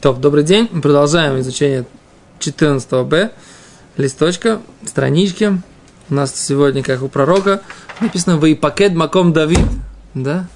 [0.00, 0.66] То, добрый день.
[0.72, 1.84] Мы продолжаем изучение
[2.38, 3.32] 14б
[3.98, 5.60] листочка, странички.
[6.08, 7.60] У нас сегодня, как у пророка,
[8.00, 9.66] написано «Ваипакет маком Давид».
[10.14, 10.48] Да?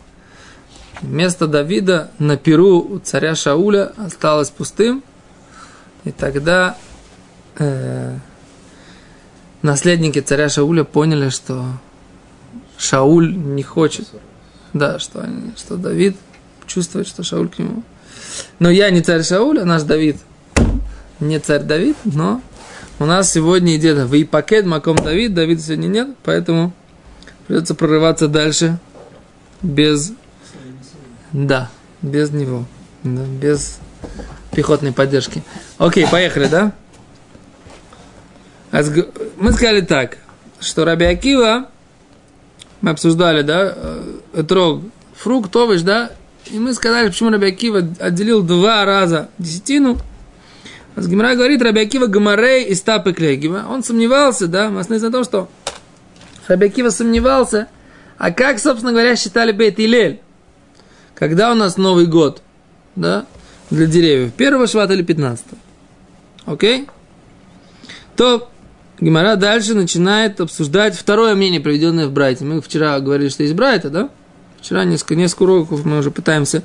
[1.02, 5.04] Место Давида на перу у царя Шауля осталось пустым.
[6.04, 6.78] И тогда
[7.58, 8.16] э,
[9.60, 11.66] наследники царя Шауля поняли, что
[12.78, 14.08] Шауль не хочет.
[14.72, 16.16] Да, что, они, что Давид
[16.66, 17.82] чувствует, что Шауль к нему
[18.58, 20.16] но я не царь Шауль, а наш Давид.
[21.20, 22.40] Не царь Давид, но
[22.98, 26.72] у нас сегодня идет в пакет маком Давид, Давид сегодня нет, поэтому
[27.46, 28.78] придется прорываться дальше
[29.62, 30.12] без...
[31.32, 31.70] Да,
[32.02, 32.64] без него,
[33.02, 33.78] да, без
[34.52, 35.42] пехотной поддержки.
[35.78, 36.72] Окей, поехали, да?
[39.36, 40.18] Мы сказали так,
[40.60, 41.68] что Раби Акива,
[42.80, 43.76] мы обсуждали, да,
[44.46, 44.82] трог,
[45.16, 46.10] фрукт, овощ, да,
[46.50, 49.98] и мы сказали, почему Раби Акива отделил два раза десятину.
[50.96, 53.64] А с Гимара говорит, Раби Акива Гамарей и Стапы Клегива.
[53.68, 55.48] Он сомневался, да, мы основываясь на том, что
[56.46, 57.68] Раби Акива сомневался,
[58.18, 60.20] а как, собственно говоря, считали Бейт Илель?
[61.14, 62.42] Когда у нас Новый год,
[62.96, 63.26] да,
[63.70, 64.32] для деревьев?
[64.34, 65.58] Первого швата или пятнадцатого?
[66.44, 66.86] Окей?
[68.16, 68.50] То
[69.00, 72.44] Гимара дальше начинает обсуждать второе мнение, приведенное в Брайте.
[72.44, 74.10] Мы вчера говорили, что есть Брайта, да?
[74.64, 76.62] Вчера несколько, несколько уроков мы уже пытаемся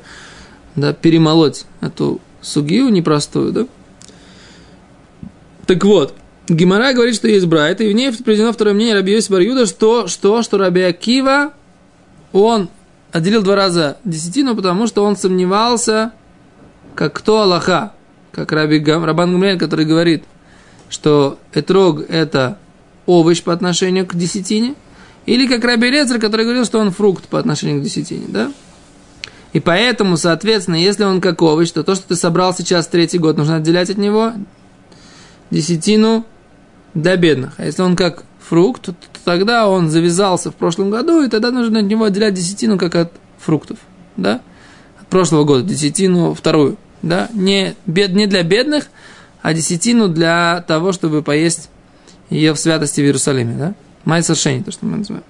[0.78, 3.68] да, перемолоть эту сугию непростую, да?
[5.66, 6.16] Так вот,
[6.48, 10.08] Гимара говорит, что есть брайт, и в ней приведено второе мнение Раби Йосиф Барюда, что,
[10.08, 11.52] что, что Раби Акива,
[12.32, 12.70] он
[13.12, 16.14] отделил два раза десятину, потому что он сомневался,
[16.96, 17.92] как кто Аллаха,
[18.32, 20.24] как Раби Гам, Рабан Гамлель, который говорит,
[20.88, 22.60] что этрог– это
[23.06, 24.76] овощ по отношению к десятине–
[25.26, 28.52] или как Раби Лецер, который говорил, что он фрукт по отношению к десятине, да?
[29.54, 33.38] И поэтому, соответственно, если он как овощ, то то, что ты собрал сейчас третий год,
[33.38, 34.34] нужно отделять от него
[35.50, 36.26] десятину
[36.94, 37.54] до бедных.
[37.58, 41.80] А если он как фрукт, то тогда он завязался в прошлом году, и тогда нужно
[41.80, 43.80] от него отделять десятину как от фруктов,
[44.18, 44.42] да?
[45.02, 47.30] От прошлого года десятину вторую, да?
[47.34, 48.86] Не, бед, не для бедных,
[49.42, 51.70] а десятину для того, чтобы поесть
[52.30, 53.74] ее в святости в Иерусалиме, да?
[54.06, 55.24] Майсер Шейни, то, что мы называем.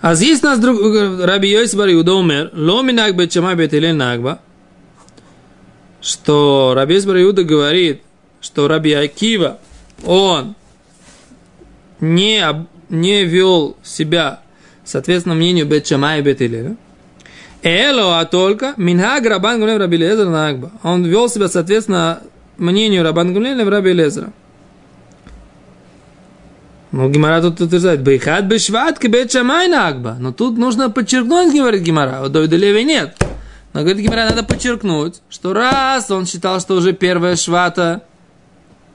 [0.00, 0.78] А здесь нас друг,
[1.20, 4.40] Раби Йосиф Бар Иуда умер, ло минак бет чамай бет нагба,
[6.00, 8.02] что Раби Йосиф Бар Иуда говорит,
[8.40, 9.58] что Раби Акива,
[10.04, 10.54] он
[12.00, 12.44] не,
[12.90, 14.40] не вел себя
[14.84, 16.40] соответственно мнению бет чамай бет
[17.62, 20.70] Эло, а только Минхаг Рабан Гулев Раби Лезер Нагба.
[20.82, 22.20] Он вел себя соответственно
[22.58, 24.32] мнению Рабан Гулев Раби Лезера.
[26.96, 30.16] Ну, Гимара тут утверждает, Бейхат бешват кибет шамай нагба.
[30.20, 33.16] Но тут нужно подчеркнуть, говорит Гимара, у Давида Леви нет.
[33.72, 38.04] Но, говорит Гимара, надо подчеркнуть, что раз он считал, что уже первая швата,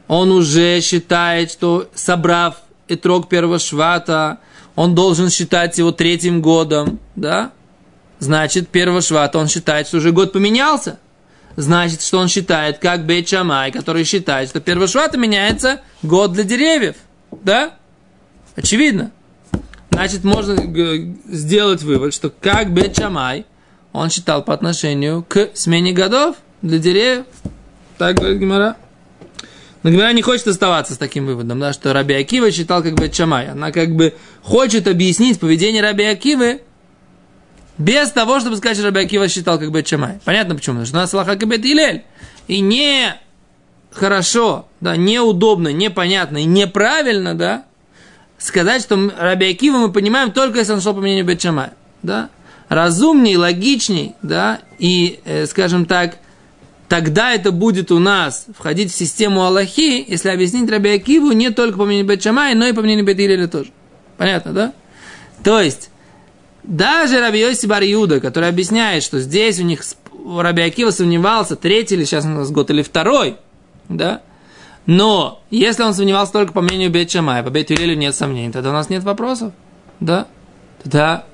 [0.07, 4.37] он уже считает, что собрав итрог первого швата,
[4.77, 7.51] он должен считать его третьим годом, да?
[8.19, 10.99] Значит, первого швата он считает, что уже год поменялся.
[11.57, 16.45] Значит, что он считает, как Бейт Шамай, который считает, что первого швата меняется год для
[16.45, 16.95] деревьев.
[17.43, 17.73] Да?
[18.59, 19.11] Очевидно.
[19.89, 20.55] Значит, можно
[21.27, 23.45] сделать вывод, что как Бет Шамай,
[23.93, 27.25] он считал по отношению к смене годов для деревьев.
[27.97, 28.75] Так говорит Гимара.
[29.81, 33.15] Но Гимара не хочет оставаться с таким выводом, да, что Раби Акива считал как Бет
[33.15, 33.49] Шамай.
[33.49, 36.61] Она как бы хочет объяснить поведение Раби Акивы
[37.77, 40.19] без того, чтобы сказать, что Раби Акива считал как Бет Шамай.
[40.25, 40.75] Понятно почему?
[40.75, 42.03] Потому что у нас Аллаха как Бет Илель.
[42.49, 43.15] И не
[43.91, 47.65] хорошо, да, неудобно, непонятно и неправильно, да,
[48.39, 51.73] сказать, что Раби Акива мы понимаем только если он шел по мнению Бетшамая.
[52.01, 52.29] Да?
[52.69, 56.17] Разумней, логичней, да, и, э, скажем так,
[56.87, 61.77] тогда это будет у нас входить в систему Аллахи, если объяснить Раби Акиву не только
[61.77, 63.71] по мнению Бетшамая, но и по мнению Бетиреля тоже.
[64.17, 64.73] Понятно, да?
[65.43, 65.89] То есть,
[66.63, 69.81] даже Раби Йоси Юда, который объясняет, что здесь у них
[70.37, 73.37] Раби Акива сомневался, третий или сейчас у нас год, или второй,
[73.87, 74.21] да,
[74.85, 78.89] но если он сомневался только по мнению Бет по Бет нет сомнений, тогда у нас
[78.89, 79.53] нет вопросов.
[79.99, 80.27] Да?
[80.83, 81.25] Тогда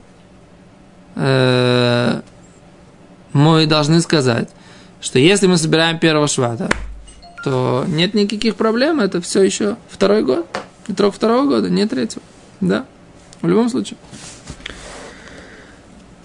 [1.15, 2.21] э,
[3.33, 4.50] мы должны сказать,
[5.01, 6.69] что если мы собираем первого швата,
[7.44, 10.47] то нет никаких проблем, это все еще второй год.
[10.88, 12.24] Итрок второго года, не третьего.
[12.59, 12.86] Да,
[13.42, 13.97] в любом случае.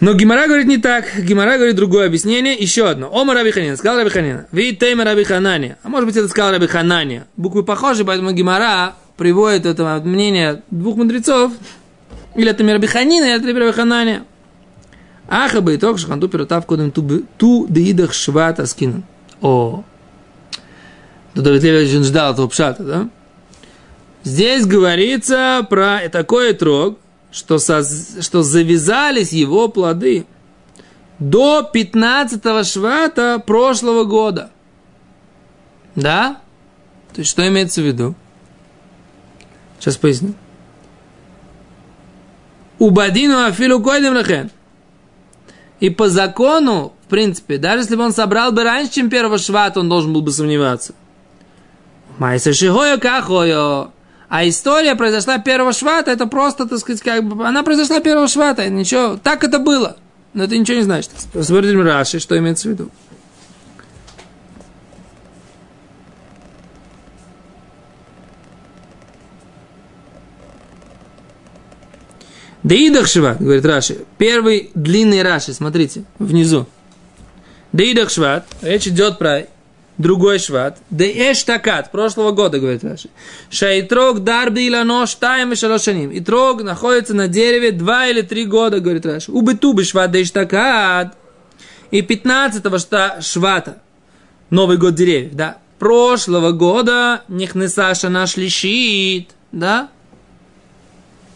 [0.01, 1.05] Но Гимара говорит не так.
[1.19, 2.55] Гимара говорит другое объяснение.
[2.55, 3.09] Еще одно.
[3.09, 3.77] Ома Раби Ханина.
[3.77, 4.47] Сказал Раби Ханина.
[4.51, 5.77] Ви тейма Раби Ханания.
[5.83, 7.27] А может быть это сказал Раби Ханания.
[7.37, 11.53] Буквы похожи, поэтому Гимара приводит это мнение двух мудрецов.
[12.35, 14.25] Или это Раби Ханина, или это Раби Ханания.
[15.29, 19.05] Аха бы итог шханту пиротав кодем ту деидах швата скинан.
[19.41, 19.85] О,
[21.35, 23.09] то Давид Левич ждал этого пшата, да?
[24.25, 26.99] Здесь говорится про такой трог,
[27.31, 27.83] что, со,
[28.23, 30.27] что завязались его плоды
[31.19, 34.51] до 15 швата прошлого года.
[35.95, 36.41] Да?
[37.13, 38.15] То есть, что имеется в виду?
[39.79, 40.35] Сейчас поясню.
[42.79, 44.51] Убадину афилу койдем лахен.
[45.81, 49.81] И по закону, в принципе, даже если бы он собрал бы раньше, чем первого швата,
[49.81, 50.95] он должен был бы сомневаться.
[52.19, 53.91] Майса шихоя кахоя.
[54.31, 58.69] А история произошла первого швата, это просто, так сказать, как бы, она произошла первого швата,
[58.71, 59.97] ничего, так это было.
[60.35, 61.11] Но это ничего не значит.
[61.43, 62.91] Смотрим Раши, что имеется в виду.
[72.63, 74.05] Деидах Шват, говорит Раши.
[74.17, 76.69] Первый длинный Раши, смотрите, внизу.
[77.73, 79.47] Деидах Шват, речь идет про
[80.01, 80.79] другой шват.
[80.91, 83.09] Да эштакат, прошлого года, говорит Раши.
[83.51, 86.11] Шайтрог дарби илано штаем и шалошаним.
[86.11, 89.31] И трог находится на дереве два или три года, говорит Раши.
[89.31, 91.17] Убытубы шват да эштакат.
[91.91, 92.63] И 15
[93.25, 93.83] швата,
[94.49, 99.91] Новый год деревьев, да, прошлого года Нихнесаша наш лишит, да?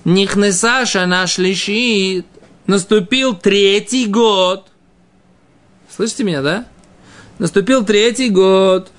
[0.05, 2.27] Нихнесаша наш лишит.
[2.67, 4.69] Наступил третий год.
[5.95, 6.67] Слышите меня, да?
[7.39, 8.91] Наступил третий год.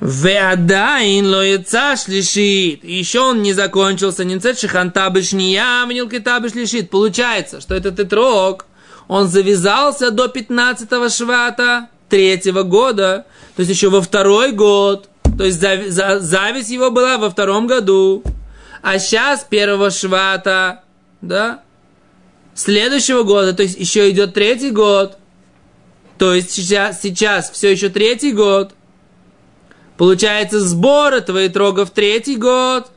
[0.00, 2.84] Веадайн лоецаш лишит.
[2.84, 4.24] Еще он не закончился.
[4.24, 6.90] Нинцет шихантабыш ния, ванилкитабыш лишит.
[6.90, 8.66] Получается, что этот итрог,
[9.08, 13.26] он завязался до 15 швата третьего года.
[13.56, 15.08] То есть еще во второй год.
[15.36, 18.22] То есть зависть его была во втором году.
[18.82, 20.82] А сейчас первого швата,
[21.20, 21.62] да,
[22.58, 25.16] следующего года, то есть еще идет третий год,
[26.18, 28.72] то есть сейчас, сейчас все еще третий год,
[29.96, 32.90] получается сбор этого итрога в третий год,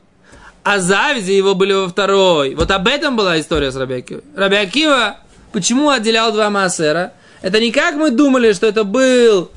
[0.64, 2.56] а завязи его были во второй.
[2.56, 4.24] Вот об этом была история с Рабиакивой.
[4.34, 5.18] Рабиакива
[5.52, 7.12] почему отделял два массера?
[7.40, 9.52] Это не как мы думали, что это был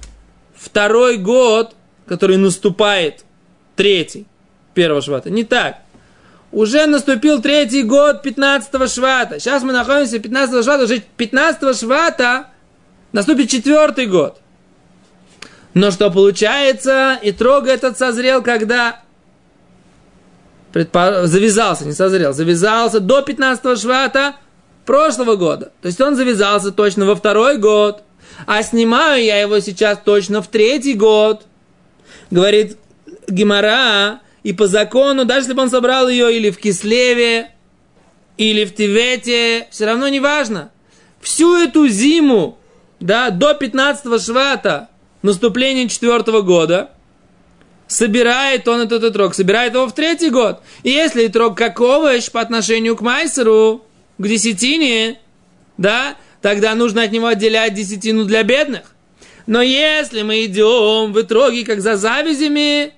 [0.56, 1.76] второй год,
[2.06, 3.26] который наступает
[3.76, 4.28] третий,
[4.76, 5.32] первого швата.
[5.32, 5.80] Не так
[6.56, 9.42] уже наступил третий год 15 швата.
[9.42, 12.48] Сейчас мы находимся 15 швата, уже 15 швата
[13.12, 14.40] наступит четвертый год.
[15.74, 19.02] Но что получается, и трог этот созрел, когда
[20.74, 24.38] завязался, не созрел, завязался до 15 швата
[24.86, 25.74] прошлого года.
[25.82, 28.04] То есть он завязался точно во второй год,
[28.48, 31.46] а снимаю я его сейчас точно в третий год.
[32.32, 32.78] Говорит
[33.28, 37.50] Гимара, и по закону, даже если бы он собрал ее или в Кислеве,
[38.38, 40.72] или в Тивете, все равно не важно.
[41.20, 42.60] Всю эту зиму,
[43.00, 44.90] да, до 15 швата,
[45.24, 46.92] наступления четвертого года,
[47.88, 50.62] собирает он этот отрок, собирает его в третий год.
[50.84, 53.84] И если отрок как овощ по отношению к майсеру,
[54.20, 55.20] к десятине,
[55.80, 58.94] да, тогда нужно от него отделять десятину для бедных.
[59.48, 62.94] Но если мы идем в итроге как за завязями,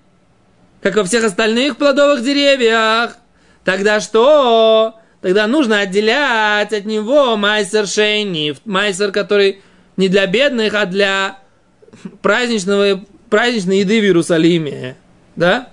[0.81, 3.17] как во всех остальных плодовых деревьях,
[3.63, 4.95] тогда что?
[5.21, 9.61] Тогда нужно отделять от него майсер шейниф, майсер, который
[9.97, 11.39] не для бедных, а для
[12.21, 14.95] праздничного, праздничной еды в Иерусалиме.
[15.35, 15.69] Да?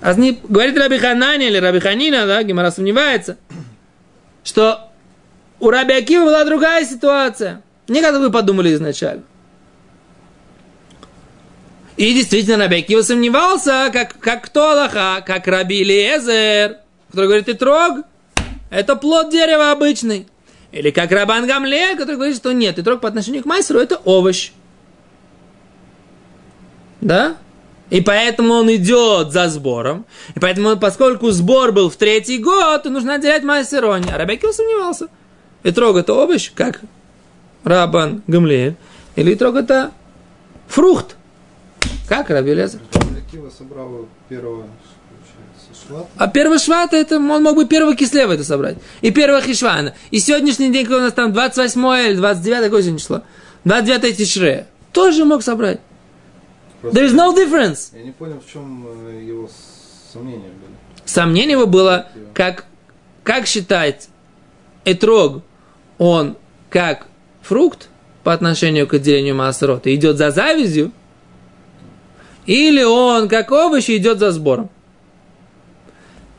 [0.00, 3.36] А не, говорит Раби Ханани или Раби Ханина, да, Гимара сомневается,
[4.42, 4.90] что
[5.60, 7.62] у Раби Акива была другая ситуация.
[7.86, 9.22] Не как вы подумали изначально.
[11.96, 16.78] И действительно, Раби Акива сомневался, как, как кто Аллаха, как Раби Лезер,
[17.10, 17.98] который говорит, и трог,
[18.70, 20.26] это плод дерева обычный.
[20.72, 23.96] Или как Рабан Гамле, который говорит, что нет, и трог по отношению к майсеру это
[24.04, 24.52] овощ.
[27.02, 27.36] Да?
[27.90, 30.06] И поэтому он идет за сбором.
[30.34, 34.10] И поэтому, поскольку сбор был в третий год, то нужно отделять майсерони.
[34.10, 35.08] А Рабекил сомневался.
[35.62, 36.80] И трог это овощ, как
[37.64, 38.76] Рабан Гамле.
[39.14, 39.90] Или трог это
[40.68, 41.16] фрукт.
[42.12, 42.78] Как Раби Лезер?
[43.16, 44.66] Акива собрал первого
[45.88, 46.08] швата.
[46.18, 48.76] А первый швата, это он мог бы первого кислева это собрать.
[49.00, 49.94] И первого хишвана.
[50.10, 53.22] И сегодняшний день, когда у нас там 28 или 29, какое сегодня число?
[53.64, 54.66] 29 тишре.
[54.92, 55.80] Тоже мог собрать.
[56.82, 57.96] Просто There is no difference.
[57.96, 59.48] Я не понял, в чем э, его
[60.12, 61.06] сомнения были.
[61.06, 62.66] Сомнение его было, как,
[63.24, 64.10] как считать
[64.84, 65.42] этрог,
[65.96, 66.36] он
[66.68, 67.06] как
[67.40, 67.88] фрукт
[68.22, 70.92] по отношению к отделению массерота идет за завязью,
[72.46, 74.70] или он, как овощи, идет за сбором.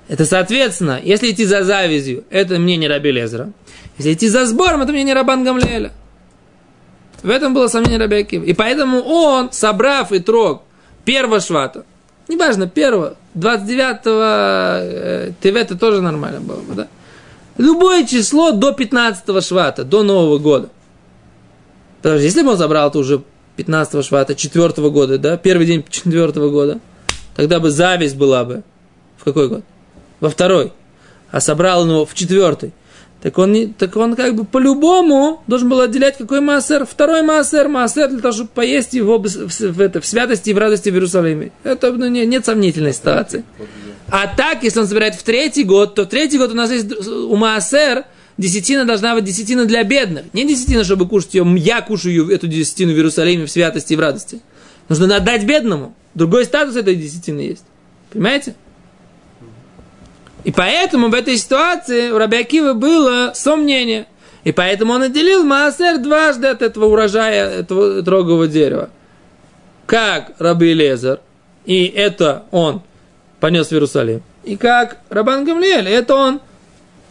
[0.07, 3.51] Это соответственно, если идти за завязью, это мнение Раби Лезера.
[3.97, 5.91] Если идти за сбором, это мнение Рабан Гамлеля.
[7.21, 8.43] В этом было сомнение Раби Акива.
[8.43, 10.63] И поэтому он, собрав и трог
[11.05, 11.85] первого швата,
[12.27, 16.87] неважно, первого, 29-го э, ТВ тоже нормально было бы, да?
[17.57, 20.69] Любое число до 15-го швата, до Нового года.
[22.01, 23.23] Потому что если бы он забрал это уже
[23.57, 26.79] 15-го швата, 4 года, да, первый день 4 года,
[27.35, 28.63] тогда бы зависть была бы.
[29.17, 29.63] В какой год?
[30.19, 30.73] Во второй.
[31.31, 32.73] А собрал его в четвертый.
[33.21, 36.85] Так он, не, так он как бы по-любому должен был отделять какой массер.
[36.85, 40.53] Второй массер, массер для того, чтобы поесть его в, в, в, это, в святости и
[40.53, 41.53] в радости в Иерусалиме.
[41.63, 43.45] Это ну, не, нет сомнительной ситуации.
[44.09, 47.35] А так, если он собирает в третий год, то третий год у нас есть у
[47.37, 48.03] массер
[48.37, 50.25] десятина должна быть десятина для бедных.
[50.33, 53.99] Не десятина, чтобы кушать ее, я кушаю эту десятину в Иерусалиме в святости и в
[53.99, 54.41] радости.
[54.89, 55.95] Нужно отдать бедному.
[56.13, 57.63] Другой статус этой десятины есть.
[58.11, 58.55] Понимаете?
[60.43, 64.07] И поэтому в этой ситуации у Рабиакива было сомнение.
[64.43, 68.89] И поэтому он отделил Маасер дважды от этого урожая, этого трогового дерева.
[69.85, 71.21] Как Раби Лезер,
[71.65, 72.81] и это он
[73.39, 74.21] понес в Иерусалим.
[74.43, 76.41] И как Рабан Гамлиэль, это он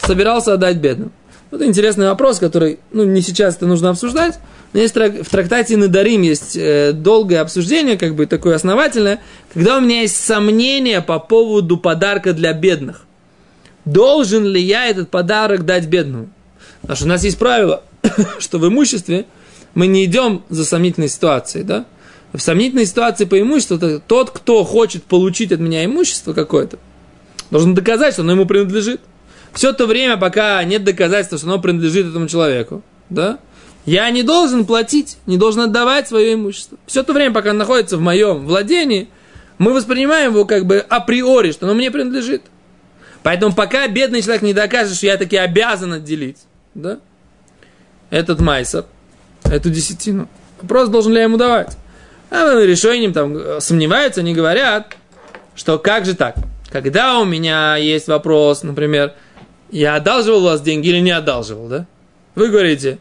[0.07, 1.13] собирался отдать бедным.
[1.51, 4.39] Вот интересный вопрос, который, ну, не сейчас это нужно обсуждать.
[4.73, 9.21] Но есть в трактате Надарим есть э, долгое обсуждение, как бы такое основательное,
[9.53, 13.05] когда у меня есть сомнения по поводу подарка для бедных.
[13.85, 16.31] Должен ли я этот подарок дать бедному?
[16.81, 17.83] Потому что у нас есть правило,
[18.39, 19.27] что в имуществе
[19.75, 21.85] мы не идем за сомнительной ситуацией, да?
[22.33, 26.79] В сомнительной ситуации по имуществу тот, кто хочет получить от меня имущество какое-то,
[27.51, 29.03] должен доказать, что оно ему принадлежит
[29.55, 33.39] все то время, пока нет доказательства, что оно принадлежит этому человеку, да,
[33.85, 36.79] я не должен платить, не должен отдавать свое имущество.
[36.87, 39.09] Все то время, пока оно находится в моем владении,
[39.59, 42.43] мы воспринимаем его как бы априори, что оно мне принадлежит.
[43.23, 46.39] Поэтому пока бедный человек не докажет, что я таки обязан отделить,
[46.75, 46.99] да,
[48.11, 48.85] этот майсер,
[49.45, 50.29] эту десятину,
[50.61, 51.77] вопрос, должен ли я ему давать.
[52.31, 54.97] А решением там сомневаются, они говорят,
[55.55, 56.37] что как же так?
[56.71, 59.13] Когда у меня есть вопрос, например,
[59.73, 61.87] я одалживал у вас деньги или не одалживал, да?
[62.35, 62.99] Вы говорите,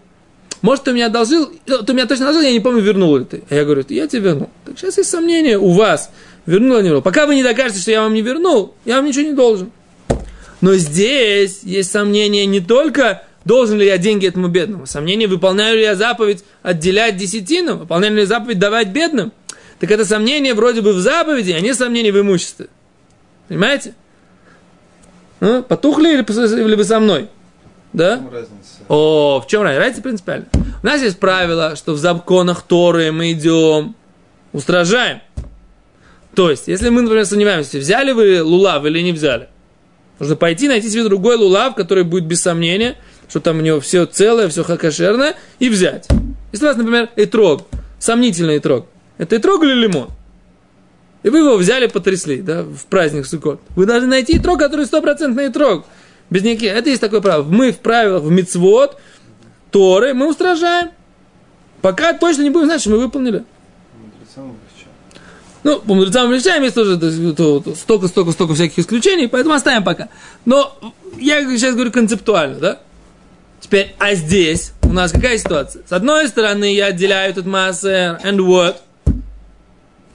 [0.61, 3.43] может, ты меня одолжил, ты меня точно одолжил, я не помню, вернул ли ты.
[3.49, 4.49] А я говорю, я тебе вернул.
[4.65, 6.11] Так сейчас есть сомнения у вас,
[6.45, 7.01] вернул или не вернул.
[7.01, 9.71] Пока вы не докажете, что я вам не вернул, я вам ничего не должен.
[10.61, 14.85] Но здесь есть сомнение не только, должен ли я деньги этому бедному.
[14.85, 19.33] Сомнение, выполняю ли я заповедь отделять десятину, выполняю ли я заповедь давать бедным.
[19.79, 22.67] Так это сомнение вроде бы в заповеди, а не сомнение в имуществе.
[23.47, 23.95] Понимаете?
[25.41, 27.27] Ну, потухли или, или вы со мной?
[27.93, 28.17] Да?
[28.17, 28.69] В чем разница?
[28.87, 29.81] О, в чем разница?
[29.81, 30.45] Разница принципиально.
[30.81, 33.95] У нас есть правило, что в законах Торы мы идем,
[34.53, 35.21] устражаем.
[36.35, 39.49] То есть, если мы, например, сомневаемся, взяли вы лулав или не взяли,
[40.19, 42.95] нужно пойти найти себе другой лулав, который будет без сомнения,
[43.27, 46.07] что там у него все целое, все кошерное, и взять.
[46.51, 47.63] Если у вас, например, этрог,
[47.97, 48.85] сомнительный этрог,
[49.17, 50.09] это этрог или лимон?
[51.23, 53.61] И вы его взяли, потрясли, да, в праздник Суккот.
[53.75, 55.85] Вы должны найти трог, который стопроцентный трог.
[56.29, 56.71] Без никаких...
[56.71, 57.43] Это есть такое правило.
[57.43, 58.97] Мы в правилах, в мицвод,
[59.69, 60.89] Торы, мы устражаем.
[61.81, 63.43] Пока точно не будем знать, что мы выполнили.
[65.63, 66.95] Ну, по мудрецам облегчаем, есть тоже
[67.75, 70.09] столько, столько, столько всяких исключений, поэтому оставим пока.
[70.45, 70.75] Но
[71.19, 72.79] я сейчас говорю концептуально, да?
[73.59, 75.83] Теперь, а здесь у нас какая ситуация?
[75.87, 78.77] С одной стороны, я отделяю этот массер, and what?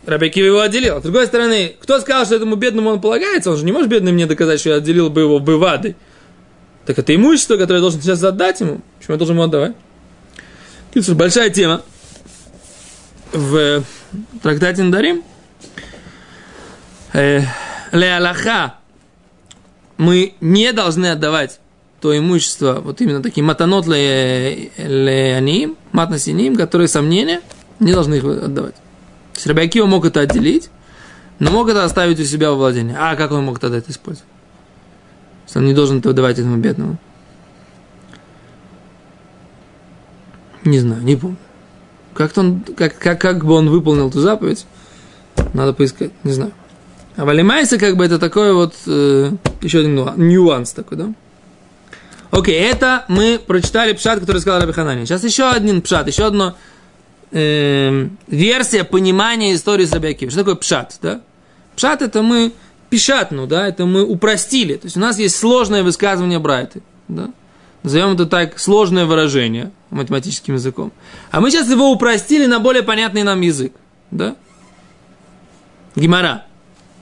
[0.07, 1.01] Рабикива его отделил.
[1.01, 3.51] С другой стороны, кто сказал, что этому бедному он полагается?
[3.51, 5.97] Он же не может бедный мне доказать, что я отделил бы его бы вады.
[6.87, 8.81] Так это имущество, которое я должен сейчас отдать ему.
[8.99, 9.75] Почему я должен ему отдавать?
[11.15, 11.83] Большая тема.
[13.33, 13.83] В
[14.43, 15.25] трактате Надарим.
[17.13, 17.41] Э,
[17.91, 18.77] Ле Аллаха.
[19.99, 21.59] Мы не должны отдавать
[22.01, 27.41] то имущество, вот именно такие матанот ле, ле аним, матнасиним, которые сомнения,
[27.81, 28.75] не должны их отдавать.
[29.37, 30.71] То есть мог это отделить,
[31.39, 32.97] но мог это оставить у себя во владении.
[32.99, 34.29] А как он мог тогда это использовать?
[35.49, 36.99] Что он не должен это выдавать этому бедному.
[40.65, 41.37] Не знаю, не помню.
[42.15, 44.67] Как, он, как, как, как бы он выполнил эту заповедь,
[45.53, 46.53] надо поискать, не знаю.
[47.17, 51.13] А Валимайса как бы это такой вот, э, еще один нюанс такой, да?
[52.31, 55.05] Окей, это мы прочитали пшат, который сказал Раби Ханани.
[55.05, 56.57] Сейчас еще один пшат, еще одно
[57.31, 60.31] э, версия понимания истории с Рабиаким.
[60.31, 60.99] Что такое пшат?
[61.03, 61.21] Да?
[61.75, 62.53] Пшат это мы
[62.91, 64.75] пишатну, да, это мы упростили.
[64.75, 66.83] То есть у нас есть сложное высказывание Брайты.
[67.09, 67.31] Да?
[67.83, 70.93] Назовем это так, сложное выражение математическим языком.
[71.31, 73.73] А мы сейчас его упростили на более понятный нам язык.
[74.11, 74.37] Да?
[75.95, 76.45] Гимара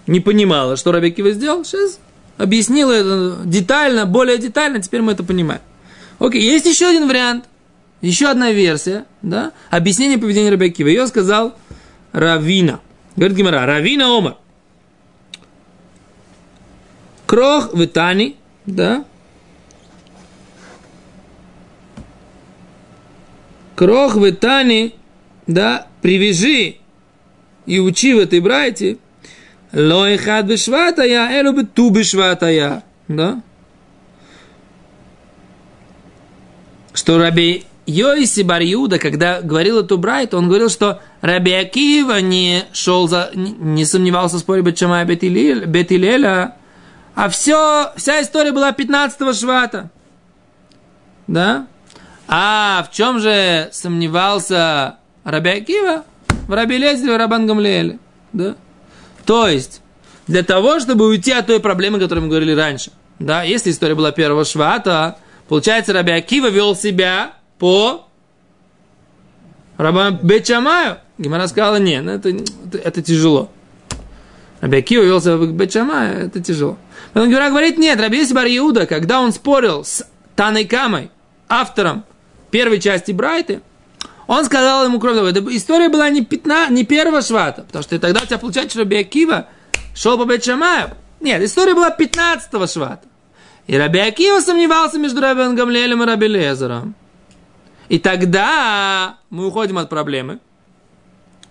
[0.07, 1.99] не понимала, что Рабиакива сделал, сейчас
[2.37, 5.62] объяснил это детально, более детально, теперь мы это понимаем.
[6.19, 7.45] Окей, есть еще один вариант,
[8.09, 10.89] еще одна версия, да, объяснение поведения Рабиакива.
[10.89, 11.55] Ее сказал
[12.13, 12.81] Равина.
[13.17, 14.37] Говорит Гимара, Равина Омар.
[17.27, 19.05] Крох в Итани, да,
[23.75, 24.95] Крох в Итани,
[25.47, 26.77] да, привяжи
[27.67, 28.99] и учи в этой брайте,
[29.73, 33.43] лоихад бешватая, элу бы ту бешватая, да,
[36.93, 43.09] что Раби Йоиси Барьюда, когда говорил эту брайт, он говорил, что Раби Акива не шел
[43.09, 46.57] за, не сомневался в споре Бетшама Бетилеля,
[47.14, 49.91] а все, вся история была 15-го швата.
[51.26, 51.67] Да?
[52.26, 56.05] А в чем же сомневался Раби Акива?
[56.49, 57.99] В Раби Лезере, в Рабан Гамлиэле.
[58.33, 58.57] Да?
[59.26, 59.83] То есть,
[60.26, 62.91] для того, чтобы уйти от той проблемы, о которой мы говорили раньше.
[63.19, 68.09] Да, если история была первого швата, получается, Раби Акива вел себя по
[69.78, 70.99] Рабан Бечамаю.
[71.16, 72.28] Гимара сказала, нет, ну это,
[72.76, 73.50] это, тяжело.
[74.61, 76.76] Раби Акива вел себя по Бечамаю, это тяжело.
[77.14, 80.06] Потом Гимара говорит, нет, Раби Есибар Иуда, когда он спорил с
[80.37, 81.11] Таной Камой,
[81.49, 82.04] автором
[82.50, 83.62] первой части Брайты,
[84.26, 88.21] он сказал ему, кроме того, история была не, 15, не первого швата, потому что тогда
[88.21, 89.49] у тебя получается, что Раби Акива
[89.94, 90.90] шел по Бетшамаю.
[91.21, 93.09] Нет, история была 15 швата.
[93.66, 96.94] И Раби Акива сомневался между Раби Гамлелем и Раби Лезером.
[97.88, 100.38] И тогда мы уходим от проблемы,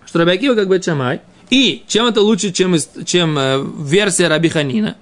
[0.06, 1.20] что Раби Акива как бы Чамай.
[1.50, 2.74] И чем это лучше, чем,
[3.04, 4.96] чем э, версия Раби Ханина?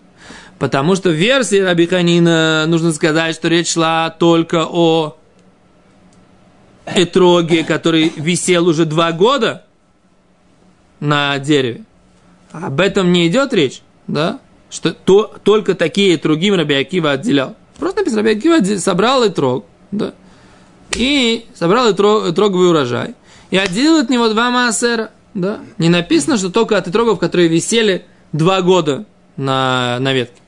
[0.59, 5.17] Потому что в версии Раби Ханина нужно сказать, что речь шла только о
[6.87, 9.65] этроге, который висел уже два года
[11.01, 11.85] на дереве.
[12.53, 14.41] Об этом не идет речь, да?
[14.71, 17.57] Что то, только такие другим Раби Акива отделял.
[17.79, 20.15] Просто написано, Раби Акива собрал этрог, да?
[20.97, 23.15] И собрал этрог, этроговый урожай.
[23.51, 25.61] И отделил от него два маасера, да?
[25.79, 29.05] Не написано, что только от этрогов, которые висели два года
[29.37, 30.41] на, на ветке.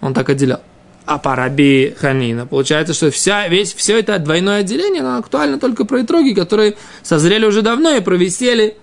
[0.00, 0.60] Он так отделял
[1.06, 2.46] а по Раби Ханина.
[2.46, 7.44] Получается, что вся, весь, все это двойное отделение, оно актуально только про итроги, которые созрели
[7.44, 8.76] уже давно и провисели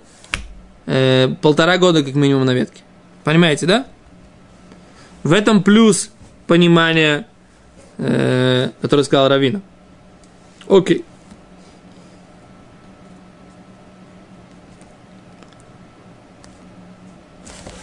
[0.85, 2.81] э, полтора года как минимум на ветке.
[3.23, 3.85] Понимаете, да?
[5.23, 6.11] В этом плюс
[6.47, 7.25] понимание,
[7.97, 9.61] э, которое сказал Равина.
[10.71, 11.03] Окей.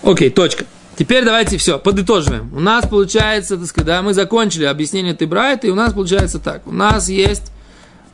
[0.03, 0.64] Окей, точка.
[0.96, 2.51] Теперь давайте все, подытоживаем.
[2.57, 6.66] У нас получается, так сказать, да, мы закончили объяснение Тибрайта, и у нас получается так.
[6.66, 7.53] У нас есть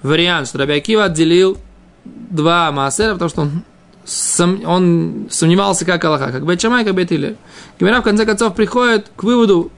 [0.03, 1.57] вариант, что Рабиакива отделил
[2.05, 3.63] два маасера, потому что он,
[4.05, 7.37] сом, он сомневался как Аллаха, как Бетчамай, как Бетилер.
[7.79, 9.71] Гимера в конце концов приходит к выводу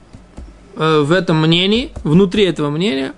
[0.75, 3.13] э, в этом мнении, внутри этого мнения,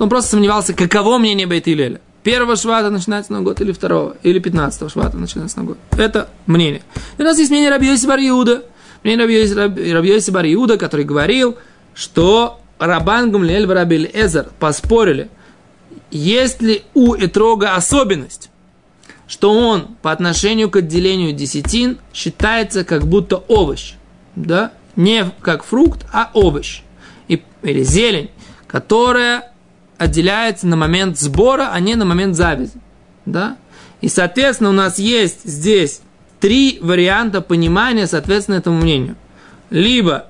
[0.00, 2.00] что он просто сомневался, каково мнение Бетилеля.
[2.22, 5.76] Первого швата начинается на год или второго, или пятнадцатого швата начинается на год.
[5.90, 6.80] Это мнение.
[7.18, 8.62] И у нас есть мнение Раби Йосиф Иуда,
[9.04, 11.58] Мнение Рабьёси Бар Иуда, который говорил,
[11.92, 15.28] что Рабан Гамлиэль Раби Эзер поспорили,
[16.10, 18.48] есть ли у Этрога особенность,
[19.28, 23.96] что он по отношению к отделению десятин считается как будто овощ,
[24.34, 24.72] да?
[24.96, 26.80] не как фрукт, а овощ
[27.28, 28.30] и, или зелень,
[28.66, 29.50] которая
[30.00, 32.72] отделяется на момент сбора, а не на момент завязи.
[33.26, 33.58] Да?
[34.00, 36.00] И, соответственно, у нас есть здесь
[36.40, 39.16] три варианта понимания, соответственно, этому мнению.
[39.68, 40.28] Либо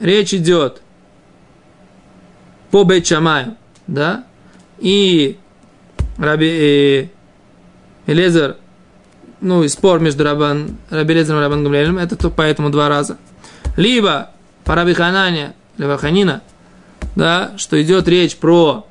[0.00, 0.80] речь идет
[2.70, 4.24] по Бейчамаю, да,
[4.78, 5.36] и
[6.16, 7.10] Раби и
[8.06, 8.56] Элезер,
[9.42, 13.18] ну, и спор между Рабан, Раби Элезером и Рабан Гамлиэлем, это то, поэтому два раза.
[13.76, 14.30] Либо
[14.64, 16.40] по Раби Ханане, либо Ханина,
[17.14, 18.86] да, что идет речь про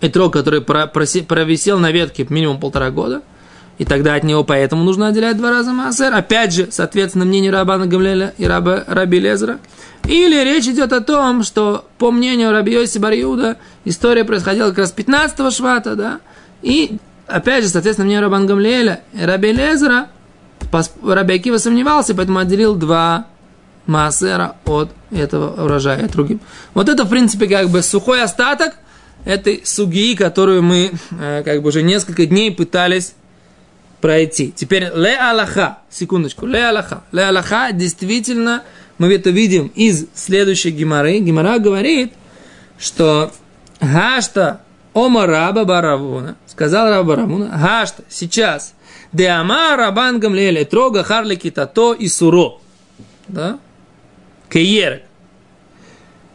[0.00, 3.22] Этрог, который провисел на ветке минимум полтора года–
[3.80, 6.12] и тогда от него поэтому нужно отделять два раза Маасер.
[6.14, 9.58] Опять же, соответственно, мнение Рабана Гамлеля и Раба, Раби Лезера.
[10.04, 14.94] Или речь идет о том, что, по мнению Раби Йоси Бариуда, история происходила как раз
[14.94, 16.20] 15-го швата, да,
[16.60, 20.08] и, опять же, соответственно, мнение Рабан Гамлеля и Раби Лезера,
[21.02, 23.28] Раби Акива сомневался, поэтому отделил два
[23.86, 26.40] Маасера от этого урожая другим.
[26.74, 28.74] Вот это, в принципе, как бы сухой остаток
[29.24, 33.14] этой суги, которую мы э, как бы уже несколько дней пытались
[34.00, 34.52] пройти.
[34.54, 37.04] Теперь ле Аллаха, секундочку, ле Аллаха.
[37.12, 38.62] Ле Аллаха действительно,
[38.98, 41.18] мы это видим из следующей геморы.
[41.18, 42.12] Гемора говорит,
[42.78, 43.30] что
[43.80, 48.74] Гашта Ома Раба Баравуна, сказал Раба Баравуна, Гашта, сейчас,
[49.12, 52.58] де Ама Рабан Гамлеле, Трога Харли Китато и Суро.
[53.28, 53.58] Да?
[54.48, 55.04] Кеерек.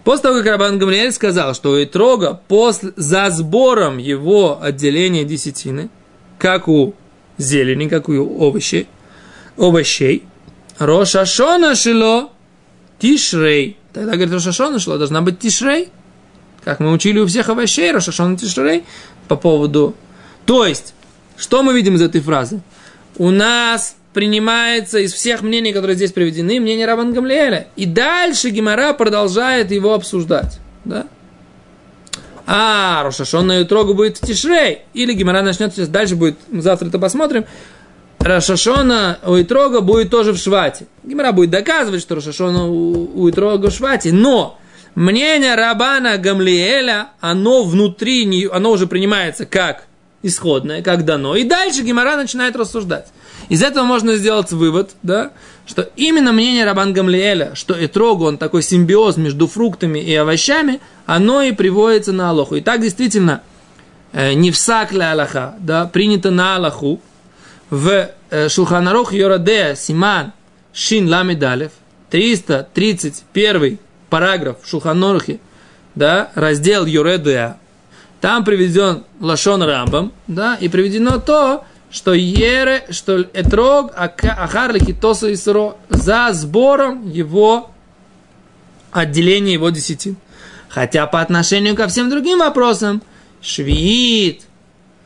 [0.05, 5.89] После того, как Рабан Гамлиэль сказал, что у Итрога после, за сбором его отделения десятины,
[6.37, 6.93] как у
[7.39, 8.87] зелени, как у овощей,
[9.57, 10.23] овощей,
[10.77, 12.29] Рошашона шило
[12.99, 13.77] Тишрей.
[13.93, 15.89] Тогда говорит Рошашона шло, должна быть Тишрей.
[16.63, 18.83] Как мы учили у всех овощей, Рошашона Тишрей
[19.27, 19.95] по поводу...
[20.45, 20.93] То есть,
[21.35, 22.61] что мы видим из этой фразы?
[23.17, 27.67] У нас принимается из всех мнений, которые здесь приведены, мнение Рабан Гамлиэля.
[27.75, 30.57] И дальше Гимара продолжает его обсуждать.
[30.85, 31.05] Да?
[32.47, 34.83] А, Рошашон на Ютрогу будет в Тишрей.
[34.93, 37.43] Или Гимара начнет сейчас, дальше будет, завтра это посмотрим.
[38.19, 40.87] Рошашона у Итрога будет тоже в Швате.
[41.03, 44.13] Гимара будет доказывать, что Рошашона у, у Итрога в Швате.
[44.13, 44.57] Но
[44.95, 49.87] мнение Рабана Гамлиэля, оно внутри, оно уже принимается как
[50.23, 51.35] исходное, как дано.
[51.35, 53.07] И дальше Гимара начинает рассуждать.
[53.49, 55.31] Из этого можно сделать вывод, да,
[55.65, 61.41] что именно мнение Рабан Гамлиэля, что Этрогу, он такой симбиоз между фруктами и овощами, оно
[61.41, 62.55] и приводится на Аллаху.
[62.55, 63.41] И так действительно,
[64.13, 67.01] э, не в сакле Аллаха, да, принято на Аллаху,
[67.69, 70.33] в э, Шулханарух Йорадея Симан
[70.73, 71.71] Шин Ламедалев,
[72.09, 73.79] 331
[74.09, 75.37] параграф в
[75.95, 77.57] да, раздел Йоредея,
[78.21, 81.63] там приведен Лашон Рамбам, да, и приведено то,
[81.95, 87.71] что ере, что этрог, ахарлики тоса и сро, за сбором его
[88.91, 90.17] отделения его десятин.
[90.67, 93.01] Хотя по отношению ко всем другим вопросам,
[93.41, 94.41] швид,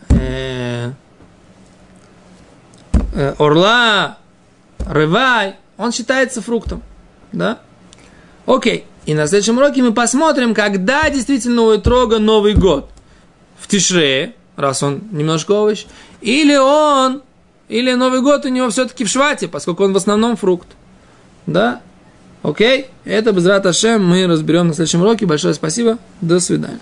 [0.10, 0.92] э,
[3.14, 4.18] э, орла,
[4.80, 6.82] рывай, он считается фруктом.
[7.32, 7.60] Да?
[8.48, 8.86] Окей.
[9.06, 12.90] И на следующем уроке мы посмотрим, когда действительно у Этрога Новый год.
[13.60, 15.86] В Тишре, раз он немножко овощ,
[16.22, 17.22] или он,
[17.68, 20.68] или Новый год у него все-таки в Швате, поскольку он в основном фрукт.
[21.46, 21.82] Да?
[22.42, 22.88] Окей?
[23.06, 25.26] Это без Раташем мы разберем на следующем уроке.
[25.26, 25.98] Большое спасибо.
[26.22, 26.80] До свидания.